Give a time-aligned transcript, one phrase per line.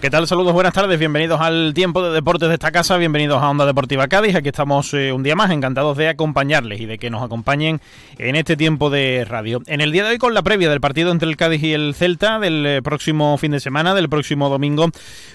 [0.00, 0.26] ¿Qué tal?
[0.26, 4.08] Saludos, buenas tardes, bienvenidos al tiempo de deportes de esta casa, bienvenidos a Onda Deportiva
[4.08, 7.82] Cádiz, aquí estamos eh, un día más, encantados de acompañarles y de que nos acompañen
[8.16, 9.60] en este tiempo de radio.
[9.66, 11.94] En el día de hoy con la previa del partido entre el Cádiz y el
[11.94, 14.88] Celta del eh, próximo fin de semana, del próximo domingo,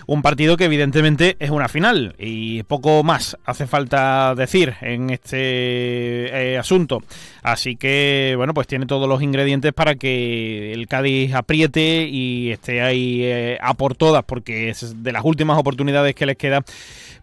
[0.07, 5.35] un partido que evidentemente es una final y poco más hace falta decir en este
[5.37, 7.03] eh, asunto.
[7.43, 12.81] Así que, bueno, pues tiene todos los ingredientes para que el Cádiz apriete y esté
[12.81, 16.63] ahí a por todas, porque es de las últimas oportunidades que les queda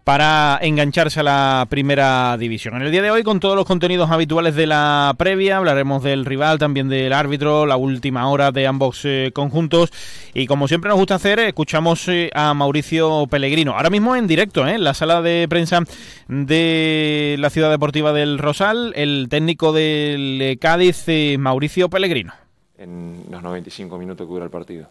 [0.03, 2.75] para engancharse a la primera división.
[2.75, 6.25] En el día de hoy, con todos los contenidos habituales de la previa, hablaremos del
[6.25, 9.91] rival, también del árbitro, la última hora de ambos eh, conjuntos.
[10.33, 13.73] Y como siempre nos gusta hacer, escuchamos eh, a Mauricio Pellegrino.
[13.73, 15.81] Ahora mismo en directo, eh, en la sala de prensa
[16.27, 21.05] de la Ciudad Deportiva del Rosal, el técnico del Cádiz,
[21.37, 22.33] Mauricio Pellegrino.
[22.77, 24.89] En los 95 minutos que dura el partido.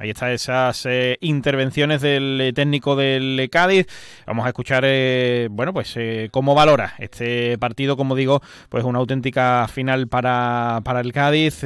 [0.00, 3.86] Ahí están esas eh, intervenciones del eh, técnico del Cádiz.
[4.26, 5.94] Vamos a escuchar, eh, bueno, pues
[6.30, 8.40] cómo valora este partido, como digo,
[8.70, 11.60] pues una auténtica final para, para el Cádiz.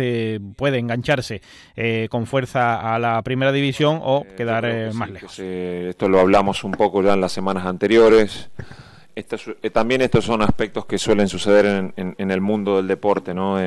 [0.56, 1.42] puede engancharse
[2.10, 5.38] con fuerza a la primera división o quedar más lejos.
[5.38, 8.50] esto lo hablamos un poco ya en las semanas anteriores.
[9.72, 13.60] también estos son aspectos que suelen suceder en, en el mundo del deporte, ¿no?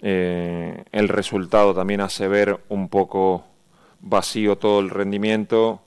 [0.00, 3.44] Eh, el resultado también hace ver un poco
[4.00, 5.80] vacío todo el rendimiento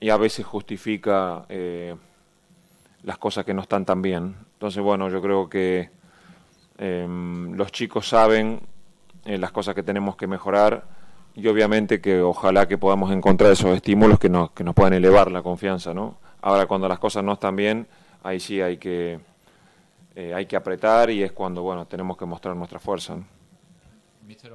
[0.00, 1.94] y a veces justifica eh,
[3.02, 4.36] las cosas que no están tan bien.
[4.54, 5.90] Entonces, bueno, yo creo que
[6.78, 8.60] em, los chicos saben
[9.26, 10.84] eh, las cosas que tenemos que mejorar
[11.34, 15.30] y obviamente que ojalá que podamos encontrar esos estímulos que nos, que nos puedan elevar
[15.30, 16.16] la confianza, ¿no?
[16.40, 17.86] Ahora, cuando las cosas no están bien,
[18.22, 19.20] ahí sí hay que,
[20.16, 23.16] hay que apretar y es cuando, bueno, tenemos que mostrar nuestra fuerza.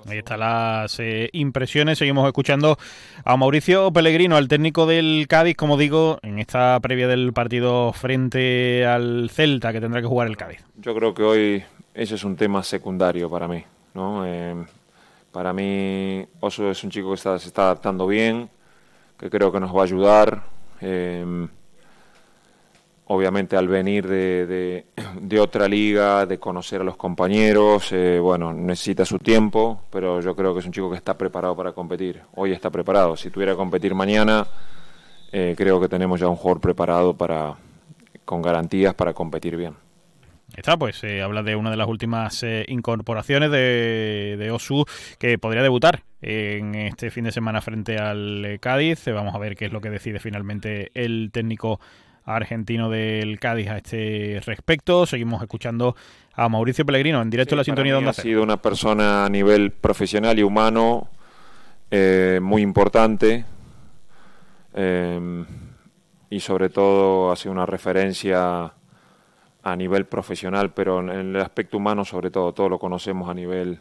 [0.08, 1.98] Ahí están las eh, impresiones.
[1.98, 2.78] Seguimos escuchando
[3.24, 8.86] a Mauricio Pellegrino, al técnico del Cádiz, como digo, en esta previa del partido frente
[8.86, 10.64] al Celta que tendrá que jugar el Cádiz.
[10.78, 11.64] Yo creo que hoy
[11.94, 13.64] ese es un tema secundario para mí.
[13.94, 14.26] ¿no?
[14.26, 14.56] Eh,
[15.32, 18.50] para mí, Oso es un chico que se está adaptando bien,
[19.20, 20.44] que creo que nos va a ayudar.
[20.80, 21.48] Eh,
[23.08, 24.86] obviamente al venir de,
[25.20, 30.36] de, otra liga, de conocer a los compañeros, eh, bueno, necesita su tiempo, pero yo
[30.36, 32.22] creo que es un chico que está preparado para competir.
[32.36, 33.16] Hoy está preparado.
[33.16, 34.46] Si tuviera que competir mañana,
[35.32, 37.56] eh, creo que tenemos ya un jugador preparado para,
[38.26, 39.74] con garantías para competir bien.
[40.56, 44.86] Está, pues eh, habla de una de las últimas incorporaciones de, de, Osu
[45.20, 49.06] que podría debutar en este fin de semana frente al Cádiz.
[49.08, 51.80] Vamos a ver qué es lo que decide finalmente el técnico
[52.28, 55.06] argentino del Cádiz a este respecto.
[55.06, 55.96] Seguimos escuchando
[56.34, 59.30] a Mauricio Pellegrino en directo a la sintonía de Onda Ha sido una persona a
[59.30, 61.10] nivel profesional y humano
[61.90, 63.46] eh, muy importante
[64.74, 65.46] eh,
[66.30, 68.74] y sobre todo ha sido una referencia
[69.64, 73.80] a nivel profesional, pero en el aspecto humano sobre todo, todo lo conocemos a nivel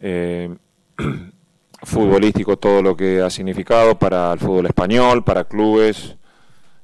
[0.00, 0.54] eh,
[1.82, 6.16] futbolístico, todo lo que ha significado para el fútbol español, para clubes,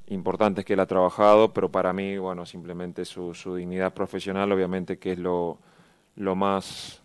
[0.08, 4.98] importantes que él ha trabajado, pero para mí, bueno, simplemente su, su dignidad profesional, obviamente
[4.98, 5.58] que es lo,
[6.16, 7.02] lo, más,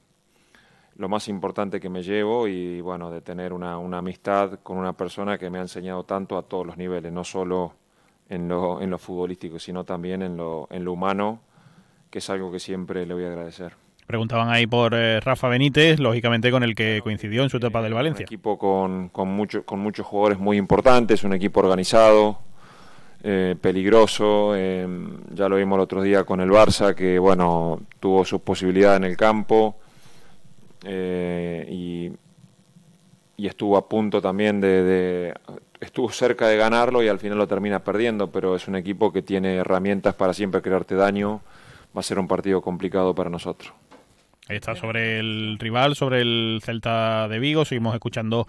[0.95, 4.93] lo más importante que me llevo y, bueno, de tener una, una amistad con una
[4.93, 7.73] persona que me ha enseñado tanto a todos los niveles, no solo
[8.29, 11.41] en lo, en lo futbolístico, sino también en lo, en lo humano,
[12.09, 13.73] que es algo que siempre le voy a agradecer.
[14.05, 17.93] Preguntaban ahí por eh, Rafa Benítez, lógicamente con el que coincidió en su etapa del
[17.93, 18.23] Valencia.
[18.23, 22.39] Un equipo con, con, mucho, con muchos jugadores muy importantes, un equipo organizado,
[23.23, 24.53] eh, peligroso.
[24.55, 24.87] Eh,
[25.33, 29.03] ya lo vimos el otro día con el Barça, que bueno, tuvo sus posibilidades en
[29.03, 29.75] el campo
[30.85, 32.11] eh, y,
[33.47, 35.33] estuvo a punto también de,
[35.79, 39.23] estuvo cerca de ganarlo y al final lo termina perdiendo, pero es un equipo que
[39.23, 41.41] tiene herramientas para siempre crearte daño.
[41.95, 43.73] Va a ser un partido complicado para nosotros.
[44.49, 47.63] Ahí está sobre el rival, sobre el Celta de Vigo.
[47.63, 48.47] Seguimos escuchando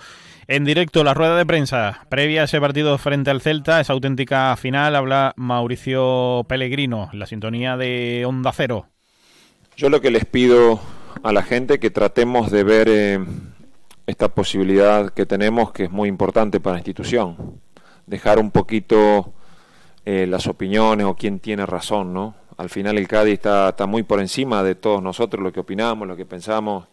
[0.49, 4.57] en directo la rueda de prensa previa a ese partido frente al Celta, esa auténtica
[4.57, 4.97] final.
[4.97, 8.87] Habla Mauricio Pellegrino, la sintonía de Onda Cero.
[9.77, 10.81] Yo lo que les pido
[11.23, 13.21] a la gente que tratemos de ver eh,
[14.07, 17.61] esta posibilidad que tenemos, que es muy importante para la institución.
[18.07, 19.35] Dejar un poquito
[20.05, 22.35] eh, las opiniones o quién tiene razón, ¿no?
[22.57, 26.17] Al final el Cádiz está, muy por encima de todos nosotros, lo que opinamos, lo
[26.17, 26.87] que pensamos.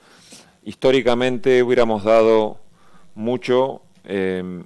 [0.64, 2.60] Históricamente hubiéramos dado
[3.16, 4.64] mucho eh,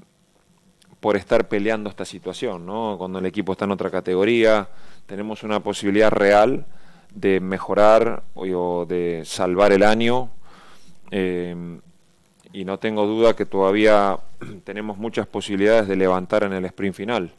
[0.99, 2.95] por estar peleando esta situación, ¿no?
[2.97, 4.69] Cuando el equipo está en otra categoría,
[5.05, 6.65] tenemos una posibilidad real
[7.13, 10.29] de mejorar o de salvar el año.
[11.11, 11.79] Eh,
[12.53, 14.19] y no tengo duda que todavía
[14.63, 17.31] tenemos muchas posibilidades de levantar en el sprint final.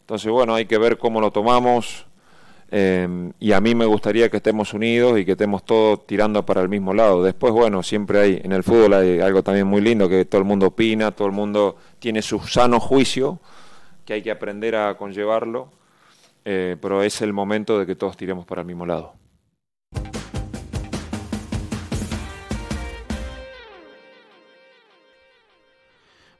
[0.00, 2.06] Entonces, bueno, hay que ver cómo lo tomamos.
[2.70, 6.60] Eh, y a mí me gustaría que estemos unidos y que estemos todos tirando para
[6.60, 7.22] el mismo lado.
[7.22, 10.46] Después, bueno, siempre hay, en el fútbol hay algo también muy lindo, que todo el
[10.46, 13.40] mundo opina, todo el mundo tiene su sano juicio,
[14.04, 15.70] que hay que aprender a conllevarlo,
[16.44, 19.14] eh, pero es el momento de que todos tiremos para el mismo lado.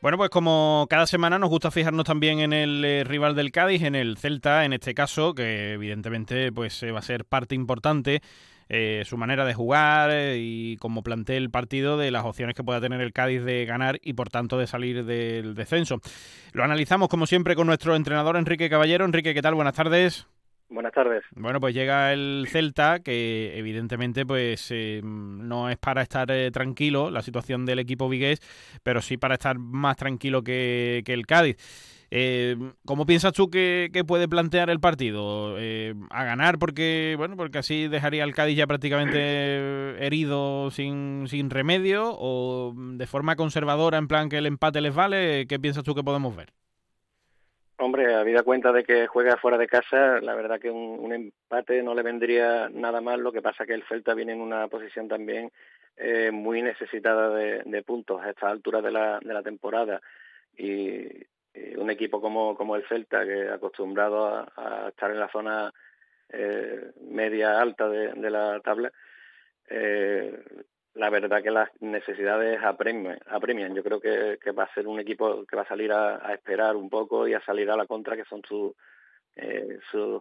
[0.00, 3.82] Bueno, pues como cada semana nos gusta fijarnos también en el eh, rival del Cádiz,
[3.82, 8.22] en el Celta, en este caso, que evidentemente pues eh, va a ser parte importante
[8.68, 12.80] eh, su manera de jugar y cómo plantee el partido de las opciones que pueda
[12.80, 16.00] tener el Cádiz de ganar y por tanto de salir del descenso.
[16.52, 19.04] Lo analizamos como siempre con nuestro entrenador Enrique Caballero.
[19.04, 19.56] Enrique, ¿qué tal?
[19.56, 20.28] Buenas tardes.
[20.70, 21.24] Buenas tardes.
[21.34, 27.10] Bueno, pues llega el Celta, que evidentemente pues eh, no es para estar eh, tranquilo
[27.10, 28.40] la situación del equipo vigués,
[28.82, 31.56] pero sí para estar más tranquilo que, el Cádiz.
[32.10, 35.56] Eh, ¿Cómo piensas tú que, puede plantear el partido?
[36.10, 42.14] ¿A ganar porque bueno porque así dejaría al Cádiz ya prácticamente herido sin, sin remedio?
[42.18, 45.46] ¿O de forma conservadora en plan que el empate les vale?
[45.46, 46.52] ¿Qué piensas tú que podemos ver?
[47.80, 51.94] Hombre, habida cuenta de que juega fuera de casa, la verdad que un, empate no
[51.94, 53.20] le vendría nada mal.
[53.20, 55.52] Lo que pasa que el Celta viene en una posición también
[55.96, 60.00] eh, muy necesitada de, puntos a esta altura de la, de la temporada.
[60.56, 61.06] Y,
[61.76, 65.72] un equipo como, como el Celta, que acostumbrado a, estar en la zona
[66.30, 68.92] eh, media alta de, de la tabla,
[69.70, 70.36] eh,
[70.98, 73.74] la verdad que las necesidades apremian.
[73.74, 76.90] Yo creo que, va a ser un equipo que va a salir a, esperar un
[76.90, 78.72] poco y a salir a la contra, que son sus
[79.36, 80.20] eh, sus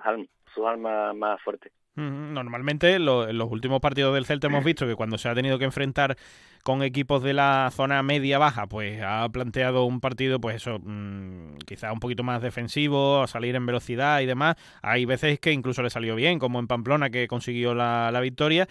[0.65, 1.71] almas más fuertes.
[1.95, 5.65] Normalmente en los últimos partidos del Celta hemos visto que cuando se ha tenido que
[5.65, 6.15] enfrentar
[6.63, 11.91] con equipos de la zona media-baja, pues ha planteado un partido, pues eso, mm, quizá
[11.91, 14.57] un poquito más defensivo, a salir en velocidad y demás.
[14.83, 18.67] Hay veces que incluso le salió bien, como en Pamplona que consiguió la, la victoria.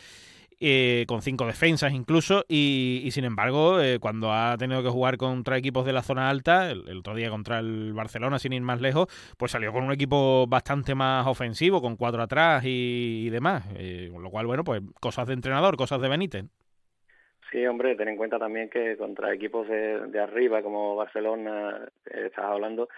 [0.59, 5.59] Eh, con cinco defensas incluso, y, sin embargo, eh, cuando ha tenido que jugar contra
[5.59, 9.07] equipos de la zona alta, el, otro día contra el Barcelona, sin ir más lejos,
[9.37, 14.23] pues salió con un equipo bastante más ofensivo, con cuatro atrás y, demás, eh, con
[14.23, 16.47] lo cual, bueno, pues cosas de entrenador, cosas de Benítez.
[17.51, 22.45] Sí, hombre, ten en cuenta también que contra equipos de, de arriba, como Barcelona, estás
[22.47, 22.89] hablando,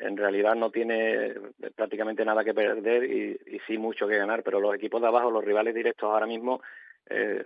[0.00, 1.34] en realidad no tiene
[1.74, 5.44] prácticamente nada que perder y, sí mucho que ganar, pero los equipos de abajo, los
[5.44, 6.62] rivales directos ahora mismo,
[7.08, 7.44] eh,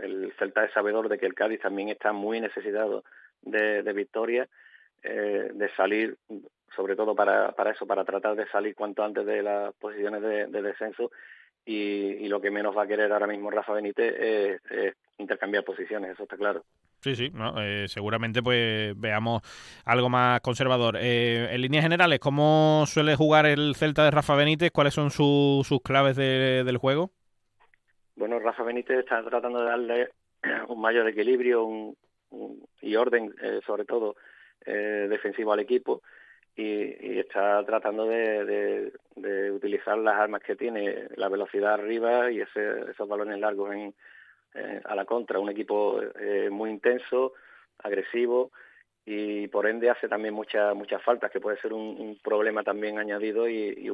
[0.00, 3.04] el Celta es sabedor de que el Cádiz también está muy necesitado
[3.42, 4.48] de, victoria,
[5.02, 6.16] eh, de salir,
[6.74, 10.62] sobre todo para, para eso, para tratar de salir cuanto antes de las posiciones de,
[10.62, 11.10] descenso
[11.64, 14.14] y, lo que menos va a querer ahora mismo Rafa Benítez
[14.70, 16.64] es intercambiar posiciones, eso está claro.
[17.00, 17.30] Sí, sí,
[17.60, 19.42] eh, seguramente pues veamos
[19.84, 20.96] algo más conservador.
[21.00, 24.72] Eh, en líneas generales, ¿cómo suele jugar el Celta de Rafa Benítez?
[24.72, 27.10] ¿Cuáles son sus claves del juego?
[28.16, 30.08] Bueno, Rafa Benítez está tratando de darle
[30.68, 31.94] un mayor equilibrio
[32.82, 34.16] y orden, eh, sobre todo
[34.66, 36.02] defensivo al equipo,
[36.54, 38.92] y, está tratando de,
[39.50, 43.94] utilizar las armas que tiene, la velocidad arriba y esos balones largos en,
[44.54, 47.34] eh, a la contra, un equipo eh, muy intenso,
[47.78, 48.50] agresivo
[49.04, 53.48] y por ende hace también muchas muchas faltas, que puede ser un, problema también añadido
[53.48, 53.90] y,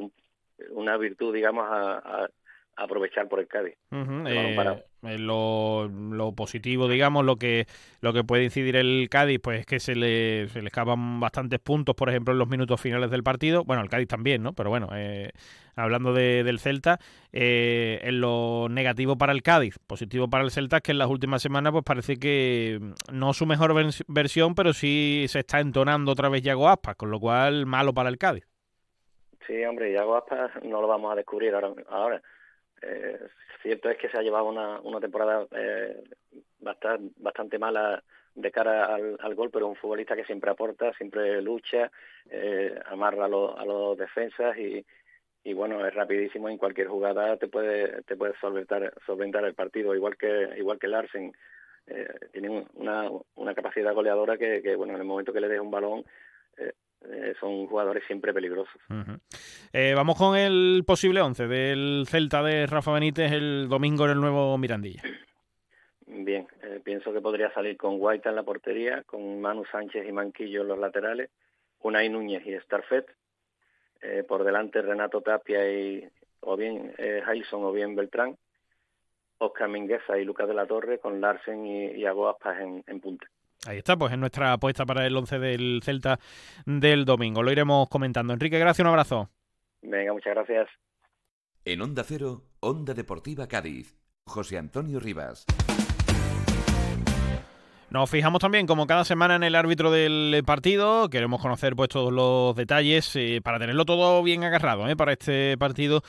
[0.69, 2.29] una virtud, digamos, a,
[2.75, 3.75] aprovechar por el Cádiz.
[3.91, 7.67] Eh, lo, lo, positivo, digamos, lo que
[8.01, 11.59] lo que puede incidir el Cádiz, pues es que se le, se le escapan bastantes
[11.59, 13.63] puntos, por ejemplo, en los minutos finales del partido.
[13.63, 14.53] Bueno, el Cádiz también, ¿no?
[14.53, 15.31] Pero bueno, eh,
[15.75, 16.99] hablando de, del Celta,
[17.31, 21.09] eh, en lo negativo para el Cádiz, positivo para el Celta, es que en las
[21.09, 23.73] últimas semanas, pues parece que mm, no su mejor
[24.07, 28.09] versión, pero sí se está entonando otra vez Yago Aspas, con lo cual malo para
[28.09, 28.47] el Cádiz.
[29.45, 31.71] Sí, hombre, Yago Aspas no lo vamos a descubrir ahora.
[31.89, 32.21] ahora
[32.85, 33.19] eh,
[33.61, 36.03] cierto es que se ha llevado una, una temporada eh,
[36.59, 38.03] bastante, bastante mala
[38.35, 41.89] de cara al, al, gol, pero un futbolista que siempre aporta, siempre lucha,
[42.29, 44.85] eh, amarra a, a los defensas y,
[45.43, 49.95] y bueno, es rapidísimo en cualquier jugada te puede te puede solventar, solventar el partido,
[49.95, 51.33] igual que igual que Larsen.
[51.87, 55.61] Eh, tiene una, una capacidad goleadora que, que, bueno, en el momento que le deja
[55.61, 56.03] un balón
[56.57, 56.73] eh,
[57.39, 58.81] son jugadores siempre peligrosos.
[59.73, 64.21] Eh, vamos con el posible 11 del Celta de Rafa Benítez el domingo en el
[64.21, 65.01] nuevo Mirandilla.
[66.07, 70.11] Bien, eh, pienso que podría salir con Guaita en la portería, con Manu Sánchez y
[70.11, 71.29] Manquillo en los laterales,
[71.81, 73.05] Unai Núñez y Starfet,
[74.27, 76.07] por delante Renato Tapia y
[76.45, 78.37] o bien eh, o bien Beltrán,
[79.39, 83.27] Oscar Mingueza y Lucas de la Torre con Larsen y, y Agoaspas en, en punta.
[83.67, 86.19] Ahí está, pues es nuestra apuesta para el 11 del Celta
[86.65, 87.41] del domingo.
[87.41, 88.33] Lo iremos comentando.
[88.33, 89.29] Enrique, gracias, un abrazo.
[89.81, 90.67] Venga, muchas gracias.
[91.63, 95.45] En Onda Cero, Onda Deportiva Cádiz, José Antonio Rivas.
[97.89, 101.09] Nos fijamos también, como cada semana, en el árbitro del partido.
[101.09, 105.57] Queremos conocer pues todos los detalles eh, para tenerlo todo bien agarrado eh, para este
[105.57, 106.01] partido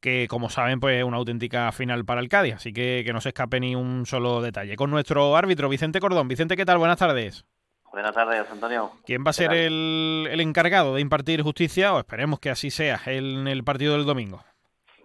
[0.00, 3.20] que como saben pues es una auténtica final para el Cádiz, así que que no
[3.20, 4.76] se escape ni un solo detalle.
[4.76, 6.26] Con nuestro árbitro Vicente Cordón.
[6.26, 6.78] Vicente, ¿qué tal?
[6.78, 7.44] Buenas tardes.
[7.92, 8.92] Buenas tardes, Antonio.
[9.04, 13.48] ¿Quién va a ser el, encargado de impartir justicia, o esperemos que así sea, en
[13.48, 14.44] el partido del domingo?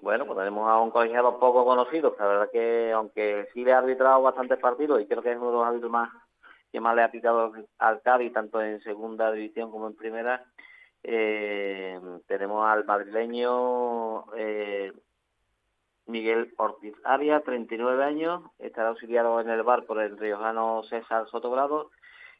[0.05, 3.79] Bueno, pues tenemos a un colegiado poco conocido, la verdad que aunque sí le ha
[3.79, 6.11] arbitrado bastantes partidos y creo que es uno de los árbitros más
[6.71, 10.45] que más le ha aplicado al Cádiz, tanto en segunda división como en primera,
[11.01, 14.93] eh, tenemos al madrileño eh,
[16.05, 21.89] Miguel Ortiz Arias, 39 años, estará auxiliado en el bar por el riojano César Sotogrado.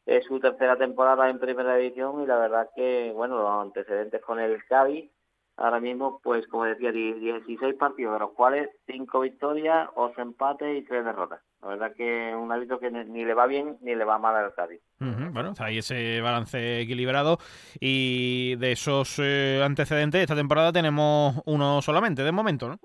[0.06, 4.38] Es su tercera temporada en primera división y la verdad que, bueno, los antecedentes con
[4.38, 5.10] el Cádiz,
[5.56, 10.82] ahora mismo, pues como decía, 16 partidos, de los cuales 5 victorias, 8 empates y
[10.82, 11.40] 3 derrotas.
[11.62, 14.54] La verdad que un hábito que ni le va bien ni le va mal al
[14.54, 14.80] Cádiz.
[14.98, 17.38] bueno, está ahí ese balance equilibrado
[17.80, 22.78] y de esos eh, antecedentes esta temporada tenemos uno solamente de momento, ¿no?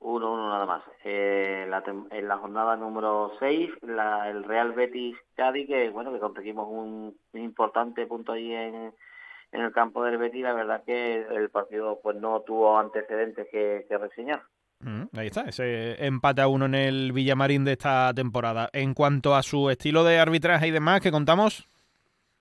[0.00, 0.82] Uno, uno nada más.
[1.04, 1.46] Eh,
[2.10, 8.06] en la jornada número 6, el Real Betis Cádiz, que bueno, que conseguimos un, importante
[8.06, 8.92] punto ahí en,
[9.56, 13.98] en el campo del Betis, la verdad que el partido pues no tuvo antecedentes que
[13.98, 14.42] reseñar.
[14.80, 18.68] Mm, ahí está, ese empate a uno en el Villamarín de esta temporada.
[18.72, 21.68] En cuanto a su estilo de arbitraje y demás, ¿qué contamos?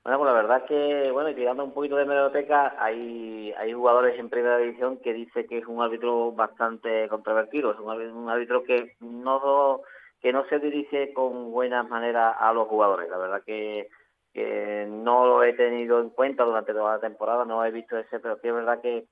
[0.03, 4.19] Bueno, pues la verdad que, bueno, y tirando un poquito de meroteca, hay, hay jugadores
[4.19, 8.95] en primera división que dice que es un árbitro bastante controvertido, es un, árbitro que
[8.99, 9.81] no,
[10.21, 13.09] que no se dirige con buenas maneras a los jugadores.
[13.09, 13.89] La verdad que,
[14.35, 18.19] que no lo he tenido en cuenta durante toda la temporada, no he visto ese,
[18.19, 19.05] pero que es verdad que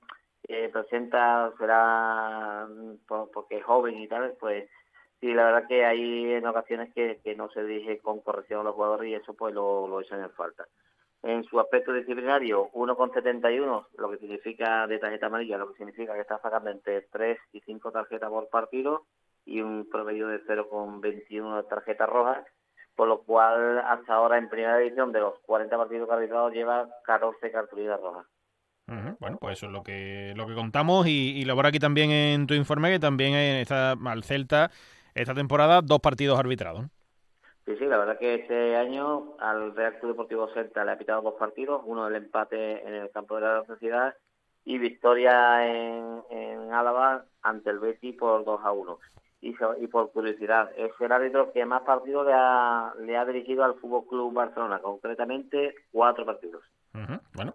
[0.48, 2.68] eh, presenta será
[3.08, 4.68] porque es joven y tal, pues
[5.20, 8.64] sí, la verdad que hay en ocasiones que, que no se dirige con corrección a
[8.64, 10.66] los jugadores y eso pues lo, lo echan en falta.
[11.22, 16.20] En su aspecto disciplinario, 1,71, lo que significa de tarjeta amarilla, lo que significa que
[16.20, 19.06] está sacando entre 3 y 5 tarjetas por partido
[19.46, 22.46] y un promedio de 0,21 tarjetas rojas,
[22.96, 26.50] por lo cual hasta ahora en primera división de los 40 partidos que ha arbitrado
[26.50, 28.26] lleva 14 cartulinas rojas.
[29.18, 32.46] Bueno, pues eso es lo que lo que contamos y, y lo aquí también en
[32.46, 34.70] tu informe que también está al Celta
[35.14, 36.84] esta temporada dos partidos arbitrados.
[37.64, 41.22] Sí, sí, la verdad que este año al Real Club Deportivo Celta le ha pitado
[41.22, 44.14] dos partidos, uno del empate en el campo de la sociedad
[44.66, 48.98] y victoria en, en Álava ante el Betis por 2 a 1.
[49.44, 53.62] Y, y, por curiosidad, es el árbitro que más partidos le ha, le ha dirigido
[53.62, 56.62] al Fútbol Club Barcelona, concretamente cuatro partidos.
[57.34, 57.52] Bueno,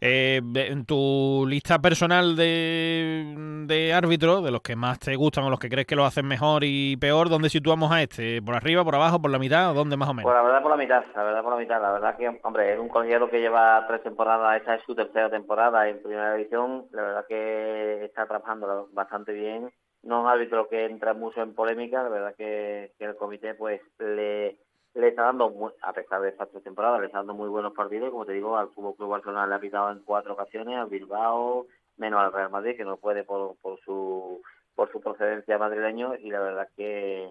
[0.00, 5.50] eh, en tu lista personal de, de árbitros, de los que más te gustan o
[5.50, 8.42] los que crees que lo hacen mejor y peor, ¿dónde situamos a este?
[8.42, 10.24] ¿Por arriba, por abajo, por la mitad o dónde más o menos?
[10.24, 11.80] Pues la verdad por la mitad, la verdad por la mitad.
[11.80, 15.30] La verdad que, hombre, es un colegiado que lleva tres temporadas, esta es su tercera
[15.30, 16.86] temporada en primera división.
[16.90, 19.70] La verdad que está trabajando bastante bien.
[20.02, 23.54] No es un árbitro que entra mucho en polémica, la verdad que, que el comité
[23.54, 24.56] pues le
[24.94, 28.10] le está dando, a pesar de estas tres temporadas, le está dando muy buenos partidos.
[28.10, 31.66] Como te digo, al Fútbol Club Barcelona le ha pitado en cuatro ocasiones, al Bilbao,
[31.96, 34.42] menos al Real Madrid, que no puede por, por su
[34.74, 36.14] por su procedencia madrileño.
[36.16, 37.30] Y la verdad que,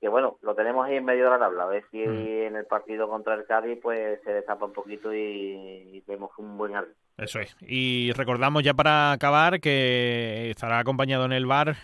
[0.00, 1.64] que, bueno, lo tenemos ahí en medio de la tabla.
[1.64, 2.46] A ver si mm.
[2.46, 6.76] en el partido contra el Cádiz pues se destapa un poquito y, vemos un buen
[6.76, 6.96] árbitro.
[7.16, 7.56] Eso es.
[7.60, 11.76] Y recordamos ya para acabar que estará acompañado en el bar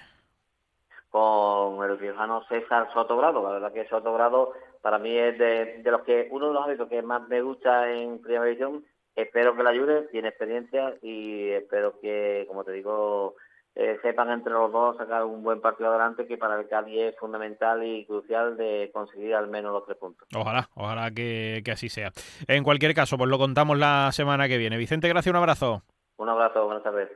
[1.10, 3.42] con el viejano César Sotogrado.
[3.42, 7.02] La verdad que Sotogrado para mí es de, los que uno de los hábitos que
[7.02, 8.84] más me gusta en primera división.
[9.14, 13.34] Espero que le ayude, tiene experiencia y espero que, como te digo,
[13.74, 17.18] eh, sepan entre los dos sacar un buen partido adelante que para el Cádiz es
[17.18, 20.28] fundamental y crucial de conseguir al menos los tres puntos.
[20.34, 22.12] Ojalá, ojalá que, que así sea.
[22.46, 24.76] En cualquier caso, pues lo contamos la semana que viene.
[24.78, 25.82] Vicente, gracias, un abrazo.
[26.16, 27.10] Un abrazo, buenas tardes.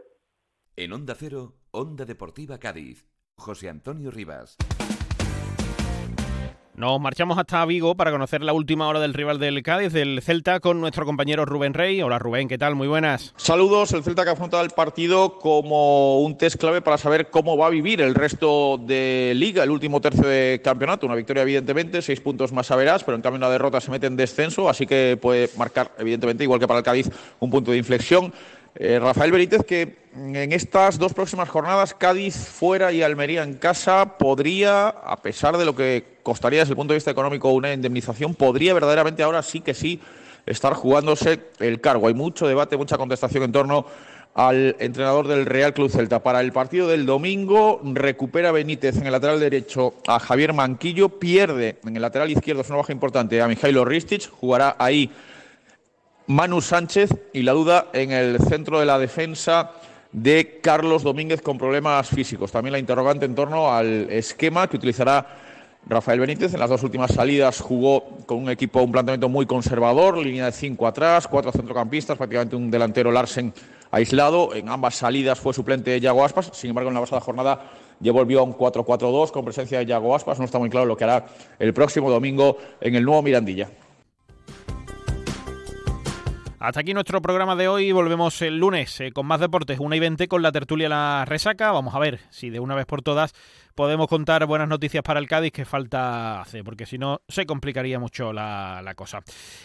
[0.77, 3.09] En Onda Cero, Onda Deportiva Cádiz,
[3.41, 4.57] José Antonio Rivas.
[6.75, 10.61] Nos marchamos hasta Vigo para conocer la última hora del rival del Cádiz, del Celta,
[10.61, 12.01] con nuestro compañero Rubén Rey.
[12.01, 12.75] Hola Rubén, ¿qué tal?
[12.75, 13.35] Muy buenas.
[13.37, 17.67] Saludos, el Celta que afronta el partido como un test clave para saber cómo va
[17.67, 21.05] a vivir el resto de liga, el último tercio de campeonato.
[21.05, 24.07] Una victoria evidentemente, seis puntos más a verás, pero en cambio una derrota se mete
[24.07, 27.77] en descenso, así que puede marcar evidentemente, igual que para el Cádiz, un punto de
[27.77, 28.33] inflexión.
[28.77, 34.17] Eh, Rafael Benítez, que en estas dos próximas jornadas, Cádiz fuera y Almería en casa,
[34.19, 38.35] podría, a pesar de lo que costaría desde el punto de vista económico una indemnización,
[38.35, 40.01] podría verdaderamente ahora sí que sí
[40.47, 42.09] estar jugándose el cargo.
[42.09, 43.87] Hay mucho debate, mucha contestación en torno
[44.35, 46.23] al entrenador del Real Club Celta.
[46.23, 51.79] Para el partido del domingo recupera Benítez en el lateral derecho a Javier Manquillo, pierde
[51.85, 55.11] en el lateral izquierdo, es una baja importante, a Mijailo Ristich, jugará ahí
[56.27, 59.73] Manu Sánchez y la duda en el centro de la defensa
[60.13, 62.53] de Carlos Domínguez con problemas físicos.
[62.53, 65.27] También la interrogante en torno al esquema que utilizará
[65.87, 66.55] Rafael Benítez.
[66.55, 70.53] En las dos últimas salidas jugó con un equipo, un planteamiento muy conservador, línea de
[70.53, 73.53] cinco atrás, cuatro centrocampistas, prácticamente un delantero Larsen
[73.91, 74.55] aislado.
[74.55, 76.51] En ambas salidas fue suplente de Yago Aspas.
[76.53, 80.39] Sin embargo, en la pasada jornada llevó el un 4-4-2 con presencia de Yago Aspas.
[80.39, 81.27] No está muy claro lo que hará
[81.59, 83.69] el próximo domingo en el nuevo Mirandilla.
[86.61, 87.91] Hasta aquí nuestro programa de hoy.
[87.91, 91.73] Volvemos el lunes eh, con más deportes, 1 y 20 con la tertulia La Resaca.
[91.73, 93.33] Vamos a ver si de una vez por todas
[93.75, 97.99] podemos contar buenas noticias para el Cádiz que falta hacer, porque si no se complicaría
[97.99, 99.23] mucho la, la, cosa.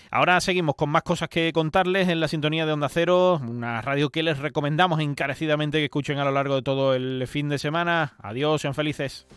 [0.10, 4.10] Ahora seguimos con más cosas que contarles en la sintonía de Onda Cero, una radio
[4.10, 8.14] que les recomendamos encarecidamente que escuchen a lo largo de todo el fin de semana.
[8.20, 9.28] Adiós, sean felices.